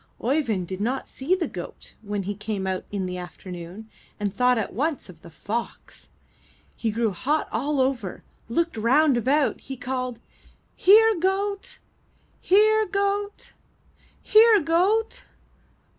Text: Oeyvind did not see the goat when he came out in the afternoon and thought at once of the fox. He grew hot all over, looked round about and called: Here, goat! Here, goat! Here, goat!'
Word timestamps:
Oeyvind 0.19 0.65
did 0.65 0.81
not 0.81 1.07
see 1.07 1.35
the 1.35 1.47
goat 1.47 1.93
when 2.01 2.23
he 2.23 2.33
came 2.33 2.65
out 2.65 2.85
in 2.91 3.05
the 3.05 3.19
afternoon 3.19 3.87
and 4.19 4.33
thought 4.33 4.57
at 4.57 4.73
once 4.73 5.09
of 5.09 5.21
the 5.21 5.29
fox. 5.29 6.09
He 6.75 6.89
grew 6.89 7.11
hot 7.11 7.47
all 7.51 7.79
over, 7.79 8.23
looked 8.49 8.77
round 8.77 9.15
about 9.15 9.61
and 9.69 9.79
called: 9.81 10.19
Here, 10.75 11.13
goat! 11.19 11.77
Here, 12.39 12.87
goat! 12.87 13.53
Here, 14.23 14.59
goat!' 14.59 15.21